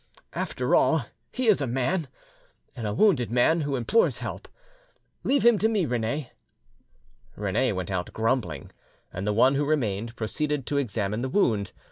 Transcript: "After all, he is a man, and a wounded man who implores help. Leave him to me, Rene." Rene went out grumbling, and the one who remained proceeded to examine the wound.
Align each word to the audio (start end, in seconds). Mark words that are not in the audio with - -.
"After 0.33 0.73
all, 0.73 1.05
he 1.31 1.47
is 1.47 1.61
a 1.61 1.67
man, 1.67 2.07
and 2.75 2.87
a 2.87 2.93
wounded 2.95 3.29
man 3.29 3.61
who 3.61 3.75
implores 3.75 4.17
help. 4.17 4.47
Leave 5.23 5.45
him 5.45 5.59
to 5.59 5.69
me, 5.69 5.85
Rene." 5.85 6.31
Rene 7.35 7.71
went 7.73 7.91
out 7.91 8.11
grumbling, 8.11 8.71
and 9.13 9.27
the 9.27 9.33
one 9.33 9.53
who 9.53 9.63
remained 9.63 10.15
proceeded 10.15 10.65
to 10.65 10.77
examine 10.77 11.21
the 11.21 11.29
wound. 11.29 11.71